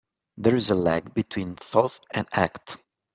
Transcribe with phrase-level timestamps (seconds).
[0.37, 2.77] There is a lag between thought and act.